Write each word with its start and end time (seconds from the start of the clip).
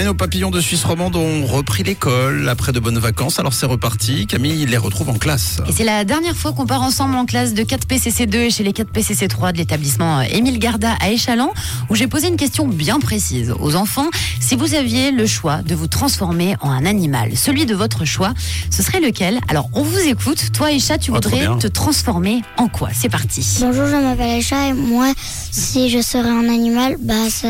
Et 0.00 0.04
nos 0.04 0.14
papillons 0.14 0.50
de 0.50 0.58
Suisse 0.58 0.84
romande 0.84 1.14
ont 1.16 1.44
repris 1.44 1.82
l'école 1.82 2.48
après 2.48 2.72
de 2.72 2.80
bonnes 2.80 2.98
vacances. 2.98 3.38
Alors 3.38 3.52
c'est 3.52 3.66
reparti. 3.66 4.26
Camille 4.26 4.64
les 4.64 4.78
retrouve 4.78 5.10
en 5.10 5.14
classe. 5.18 5.58
Et 5.68 5.72
c'est 5.72 5.84
la 5.84 6.04
dernière 6.04 6.34
fois 6.34 6.52
qu'on 6.52 6.64
part 6.64 6.80
ensemble 6.80 7.14
en 7.14 7.26
classe 7.26 7.52
de 7.52 7.62
4 7.62 7.86
PCC2 7.86 8.36
et 8.36 8.50
chez 8.50 8.64
les 8.64 8.72
4 8.72 8.90
PCC3 8.90 9.52
de 9.52 9.58
l'établissement 9.58 10.22
Émile 10.22 10.58
Garda 10.58 10.94
à 11.00 11.10
Échalant, 11.10 11.52
où 11.90 11.94
j'ai 11.94 12.06
posé 12.06 12.28
une 12.28 12.38
question 12.38 12.66
bien 12.66 13.00
précise 13.00 13.52
aux 13.60 13.76
enfants. 13.76 14.06
Si 14.40 14.56
vous 14.56 14.74
aviez 14.74 15.10
le 15.10 15.26
choix 15.26 15.58
de 15.62 15.74
vous 15.74 15.88
transformer 15.88 16.56
en 16.62 16.70
un 16.70 16.86
animal, 16.86 17.36
celui 17.36 17.66
de 17.66 17.74
votre 17.74 18.06
choix, 18.06 18.32
ce 18.70 18.82
serait 18.82 19.00
lequel? 19.00 19.40
Alors 19.48 19.68
on 19.74 19.82
vous 19.82 20.00
écoute. 20.00 20.52
Toi, 20.54 20.72
Echa, 20.72 20.96
tu 20.96 21.10
Ah, 21.10 21.14
voudrais 21.16 21.46
te 21.58 21.66
transformer 21.66 22.40
en 22.56 22.66
quoi? 22.68 22.88
C'est 22.94 23.10
parti. 23.10 23.46
Bonjour, 23.60 23.86
je 23.86 23.96
m'appelle 23.96 24.30
Aïcha 24.30 24.68
et 24.68 24.72
moi, 24.72 25.12
si 25.50 25.90
je 25.90 26.00
serais 26.00 26.30
un 26.30 26.48
animal, 26.48 26.96
bah 26.98 27.28
ça, 27.28 27.48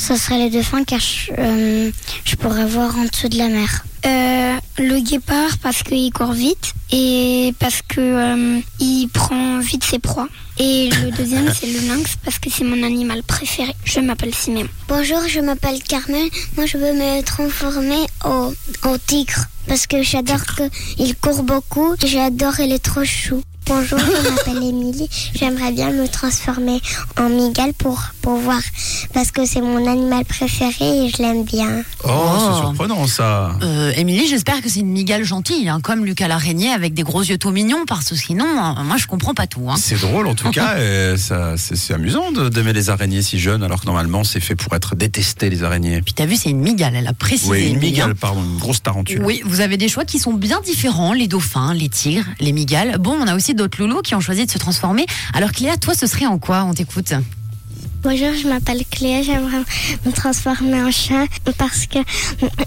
ça 0.00 0.16
serait 0.16 0.38
les 0.38 0.50
dauphins 0.50 0.82
car 0.84 0.98
je, 0.98 1.30
euh, 1.38 1.90
je 2.24 2.36
pourrais 2.36 2.64
voir 2.64 2.96
en 2.96 3.04
dessous 3.04 3.28
de 3.28 3.36
la 3.36 3.48
mer. 3.48 3.84
Euh, 4.06 4.56
le 4.78 4.98
guépard 5.00 5.58
parce 5.62 5.82
qu'il 5.82 6.10
court 6.10 6.32
vite 6.32 6.72
et 6.90 7.52
parce 7.58 7.82
que 7.86 8.00
euh, 8.00 8.60
il 8.80 9.08
prend 9.08 9.58
vite 9.60 9.84
ses 9.84 9.98
proies. 9.98 10.26
Et 10.58 10.88
le 10.88 11.10
deuxième 11.16 11.52
c'est 11.52 11.66
le 11.66 11.86
lynx 11.86 12.16
parce 12.24 12.38
que 12.38 12.48
c'est 12.50 12.64
mon 12.64 12.82
animal 12.82 13.22
préféré. 13.22 13.74
Je 13.84 14.00
m'appelle 14.00 14.34
Siméon. 14.34 14.68
Bonjour, 14.88 15.20
je 15.28 15.40
m'appelle 15.40 15.82
Carmel. 15.82 16.28
Moi 16.56 16.64
je 16.64 16.78
veux 16.78 16.94
me 16.94 17.22
transformer 17.22 18.06
au, 18.24 18.54
au 18.88 18.98
tigre 19.06 19.44
parce 19.68 19.86
que 19.86 20.02
j'adore 20.02 20.40
qu'il 20.96 21.14
court 21.16 21.42
beaucoup. 21.42 21.94
J'adore, 22.02 22.58
il 22.58 22.72
est 22.72 22.82
trop 22.82 23.04
chou. 23.04 23.42
Bonjour, 23.72 24.00
je 24.00 24.28
m'appelle 24.30 24.62
Émilie. 24.68 25.08
J'aimerais 25.32 25.70
bien 25.70 25.92
me 25.92 26.08
transformer 26.08 26.80
en 27.16 27.28
migale 27.28 27.72
pour, 27.72 28.02
pour 28.20 28.34
voir 28.34 28.58
parce 29.14 29.30
que 29.30 29.46
c'est 29.46 29.60
mon 29.60 29.86
animal 29.88 30.24
préféré 30.24 31.06
et 31.06 31.08
je 31.08 31.22
l'aime 31.22 31.44
bien. 31.44 31.82
Oh, 32.04 32.08
Oh. 32.10 32.36
c'est 32.56 32.60
surprenant 32.66 33.06
ça. 33.06 33.52
Euh, 33.62 33.92
Émilie, 33.96 34.26
j'espère 34.28 34.60
que 34.60 34.68
c'est 34.68 34.80
une 34.80 34.90
migale 34.90 35.22
gentille, 35.22 35.68
hein, 35.68 35.78
comme 35.80 36.04
Lucas 36.04 36.26
l'araignée 36.26 36.70
avec 36.70 36.94
des 36.94 37.02
gros 37.04 37.22
yeux 37.22 37.38
tout 37.38 37.50
mignons, 37.52 37.84
parce 37.86 38.08
que 38.08 38.16
sinon, 38.16 38.44
euh, 38.44 38.82
moi 38.82 38.96
je 38.96 39.06
comprends 39.06 39.34
pas 39.34 39.46
tout. 39.46 39.70
Hein. 39.70 39.76
C'est 39.78 40.00
drôle 40.00 40.26
en 40.26 40.34
tout 40.34 40.50
cas. 40.50 40.76
et 40.78 41.16
ça, 41.16 41.54
c'est, 41.56 41.76
c'est 41.76 41.94
amusant 41.94 42.32
de- 42.32 42.48
d'aimer 42.48 42.72
les 42.72 42.90
araignées 42.90 43.22
si 43.22 43.38
jeunes, 43.38 43.62
alors 43.62 43.80
que 43.82 43.86
normalement 43.86 44.24
c'est 44.24 44.40
fait 44.40 44.56
pour 44.56 44.74
être 44.74 44.96
détesté 44.96 45.48
les 45.48 45.62
araignées. 45.62 46.02
Puis 46.02 46.14
t'as 46.14 46.26
vu, 46.26 46.34
c'est 46.34 46.50
une 46.50 46.60
migale, 46.60 46.96
elle 46.96 47.06
a 47.06 47.12
précisé. 47.12 47.50
Oui, 47.52 47.68
une 47.70 47.78
migale, 47.78 48.10
hein. 48.10 48.14
pardon, 48.20 48.42
une 48.42 48.58
grosse 48.58 48.82
tarentule. 48.82 49.22
Oui, 49.24 49.42
vous 49.44 49.60
avez 49.60 49.76
des 49.76 49.88
choix 49.88 50.04
qui 50.04 50.18
sont 50.18 50.32
bien 50.32 50.60
différents, 50.60 51.12
les 51.12 51.28
dauphins, 51.28 51.72
les 51.72 51.88
tigres, 51.88 52.24
les 52.40 52.52
migales. 52.52 52.98
Bon, 52.98 53.16
on 53.20 53.26
a 53.28 53.36
aussi 53.36 53.54
d'autres 53.60 53.82
loulous 53.82 54.00
qui 54.00 54.14
ont 54.14 54.20
choisi 54.20 54.46
de 54.46 54.50
se 54.50 54.58
transformer. 54.58 55.06
Alors 55.34 55.52
Cléa, 55.52 55.76
toi, 55.76 55.94
ce 55.94 56.06
serait 56.06 56.26
en 56.26 56.38
quoi 56.38 56.64
On 56.64 56.72
t'écoute. 56.72 57.12
Bonjour, 58.02 58.32
je 58.32 58.48
m'appelle 58.48 58.82
Cléa. 58.90 59.20
J'aimerais 59.20 59.62
me 60.06 60.12
transformer 60.12 60.80
en 60.80 60.90
chat 60.90 61.26
parce 61.58 61.84
que 61.84 61.98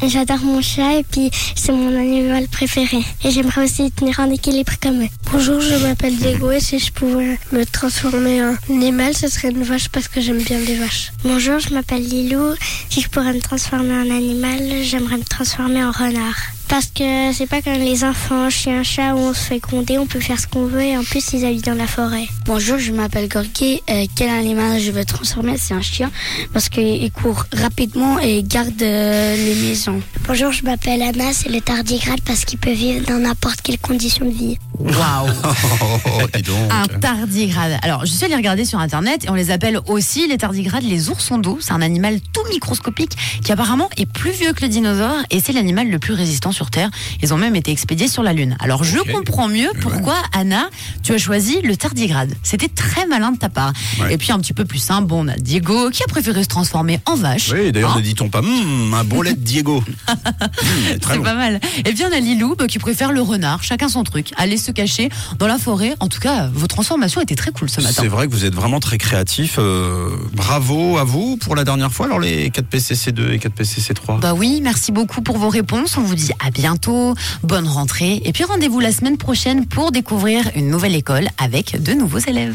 j'adore 0.05 0.43
mon 0.43 0.61
chat 0.61 0.99
et 0.99 1.03
puis 1.03 1.31
c'est 1.55 1.71
mon 1.71 1.97
animal 1.97 2.47
préféré. 2.47 2.99
Et 3.23 3.31
j'aimerais 3.31 3.63
aussi 3.63 3.89
tenir 3.91 4.19
en 4.19 4.29
équilibre 4.29 4.73
comme 4.79 5.01
eux. 5.01 5.09
Bonjour, 5.31 5.59
je 5.59 5.75
m'appelle 5.77 6.15
Diego 6.15 6.51
et 6.51 6.59
si 6.59 6.77
je 6.77 6.91
pouvais 6.91 7.39
me 7.51 7.65
transformer 7.65 8.43
en 8.43 8.55
animal, 8.69 9.15
ce 9.15 9.27
serait 9.27 9.49
une 9.49 9.63
vache 9.63 9.89
parce 9.89 10.07
que 10.07 10.21
j'aime 10.21 10.43
bien 10.43 10.59
les 10.59 10.75
vaches. 10.75 11.11
Bonjour, 11.23 11.57
je 11.57 11.73
m'appelle 11.73 12.03
Lilou. 12.07 12.53
Si 12.91 13.01
je 13.01 13.09
pourrais 13.09 13.33
me 13.33 13.41
transformer 13.41 13.95
en 13.95 14.15
animal, 14.15 14.59
j'aimerais 14.83 15.17
me 15.17 15.23
transformer 15.23 15.83
en 15.83 15.91
renard. 15.91 16.52
Parce 16.67 16.87
que 16.87 17.31
c'est 17.33 17.47
pas 17.47 17.61
comme 17.61 17.73
les 17.73 18.03
enfants, 18.03 18.49
chien, 18.49 18.83
chat 18.83 19.13
où 19.13 19.19
on 19.19 19.33
se 19.33 19.41
fait 19.41 19.59
gronder, 19.59 19.97
on 19.97 20.07
peut 20.07 20.19
faire 20.19 20.39
ce 20.39 20.47
qu'on 20.47 20.65
veut 20.65 20.81
et 20.81 20.97
en 20.97 21.03
plus 21.03 21.33
ils 21.33 21.45
habitent 21.45 21.65
dans 21.65 21.75
la 21.75 21.87
forêt. 21.87 22.25
Bonjour, 22.45 22.79
je 22.79 22.91
m'appelle 22.91 23.27
Gorky. 23.27 23.81
Euh, 23.89 24.05
quel 24.15 24.29
animal 24.29 24.79
je 24.79 24.91
veux 24.91 25.05
transformer? 25.05 25.57
C'est 25.57 25.73
un 25.73 25.81
chien 25.81 26.11
parce 26.51 26.69
qu'il 26.69 27.11
court 27.11 27.45
rapidement 27.53 28.17
et 28.19 28.43
garde 28.43 28.81
euh, 28.81 29.35
les 29.35 29.55
maisons. 29.67 30.01
Bonjour, 30.27 30.51
je 30.51 30.63
m'appelle 30.63 31.01
Anna, 31.01 31.33
c'est 31.33 31.49
le 31.49 31.61
tardigrade 31.61 32.21
parce 32.21 32.45
qu'il 32.45 32.57
peut 32.57 32.71
vivre 32.71 33.05
dans 33.05 33.19
n'importe 33.19 33.61
quelle 33.61 33.77
condition 33.77 34.25
de 34.25 34.31
vie. 34.31 34.57
Waouh 34.79 35.29
Oh, 36.05 36.21
dis 36.33 36.41
donc. 36.41 36.71
Un 36.71 36.87
tardigrade. 36.99 37.77
Alors, 37.83 38.05
je 38.05 38.11
suis 38.11 38.25
allée 38.25 38.35
regarder 38.35 38.65
sur 38.65 38.79
internet 38.79 39.25
et 39.25 39.29
on 39.29 39.35
les 39.35 39.51
appelle 39.51 39.79
aussi 39.87 40.27
les 40.27 40.37
tardigrades 40.37 40.83
les 40.83 41.09
oursons 41.09 41.37
d'eau. 41.37 41.57
C'est 41.61 41.73
un 41.73 41.81
animal 41.81 42.19
tout 42.33 42.43
microscopique 42.49 43.15
qui 43.43 43.51
apparemment 43.51 43.89
est 43.97 44.05
plus 44.05 44.31
vieux 44.31 44.53
que 44.53 44.61
le 44.61 44.69
dinosaure 44.69 45.17
et 45.29 45.39
c'est 45.39 45.53
l'animal 45.53 45.89
le 45.89 45.99
plus 45.99 46.13
résistant 46.13 46.51
sur 46.53 46.69
Terre. 46.69 46.89
Ils 47.21 47.33
ont 47.33 47.37
même 47.37 47.55
été 47.55 47.71
expédiés 47.71 48.07
sur 48.07 48.23
la 48.23 48.31
Lune. 48.33 48.55
Alors, 48.59 48.83
je 48.83 48.99
comprends 48.99 49.47
mieux 49.47 49.69
pourquoi, 49.81 50.15
Anna, 50.31 50.69
tu 51.03 51.13
as 51.13 51.17
choisi 51.17 51.61
le 51.61 51.75
tardigrade. 51.75 52.33
C'était 52.43 52.69
très 52.69 53.05
malin 53.07 53.31
de 53.31 53.37
ta 53.37 53.49
part. 53.49 53.73
Ouais. 53.99 54.13
Et 54.13 54.17
puis, 54.17 54.31
un 54.31 54.39
petit 54.39 54.53
peu 54.53 54.65
plus 54.65 54.79
simple, 54.79 55.07
bon, 55.07 55.25
on 55.25 55.27
a 55.27 55.35
Diego 55.35 55.89
qui 55.89 56.03
a 56.03 56.07
préféré 56.07 56.43
se 56.43 56.47
transformer 56.47 56.99
en 57.05 57.15
vache. 57.15 57.51
Oui, 57.53 57.71
d'ailleurs, 57.71 57.93
Hein 57.93 57.97
ne 57.97 58.01
dit-on 58.01 58.29
pas 58.29 58.39
Hum, 58.39 58.93
un 58.93 59.03
bon 59.03 59.21
lait 59.21 59.33
de 59.33 59.39
Diego 59.39 59.83
Très 61.01 61.13
C'est 61.13 61.17
bon. 61.17 61.23
pas 61.23 61.33
mal. 61.35 61.59
Et 61.79 61.93
puis 61.93 62.03
on 62.09 62.15
a 62.15 62.19
Lilou 62.19 62.55
bah, 62.55 62.67
qui 62.67 62.79
préfère 62.79 63.11
le 63.11 63.21
renard, 63.21 63.63
chacun 63.63 63.89
son 63.89 64.03
truc, 64.03 64.31
aller 64.37 64.57
se 64.57 64.71
cacher 64.71 65.09
dans 65.39 65.47
la 65.47 65.57
forêt. 65.57 65.95
En 65.99 66.07
tout 66.07 66.19
cas, 66.19 66.49
vos 66.53 66.67
transformations 66.67 67.21
étaient 67.21 67.35
très 67.35 67.51
cool 67.51 67.69
ce 67.69 67.81
matin. 67.81 67.93
C'est 68.01 68.07
vrai 68.07 68.27
que 68.27 68.31
vous 68.33 68.45
êtes 68.45 68.53
vraiment 68.55 68.79
très 68.79 68.97
créatif. 68.97 69.55
euh, 69.59 70.09
bravo 70.33 70.97
à 70.97 71.03
vous 71.03 71.37
pour 71.37 71.55
la 71.55 71.63
dernière 71.63 71.91
fois. 71.91 72.05
Alors 72.07 72.19
les 72.19 72.49
4 72.49 72.65
PCC2 72.67 73.31
et 73.33 73.39
4 73.39 73.53
PCC3. 73.53 74.19
Bah 74.19 74.33
oui, 74.33 74.59
merci 74.61 74.91
beaucoup 74.91 75.21
pour 75.21 75.37
vos 75.37 75.49
réponses. 75.49 75.97
On 75.97 76.01
vous 76.01 76.15
dit 76.15 76.31
à 76.45 76.51
bientôt, 76.51 77.15
bonne 77.43 77.67
rentrée. 77.67 78.21
Et 78.25 78.33
puis 78.33 78.43
rendez-vous 78.43 78.79
la 78.79 78.91
semaine 78.91 79.17
prochaine 79.17 79.65
pour 79.65 79.91
découvrir 79.91 80.43
une 80.55 80.69
nouvelle 80.69 80.95
école 80.95 81.27
avec 81.37 81.81
de 81.81 81.93
nouveaux 81.93 82.19
élèves. 82.19 82.51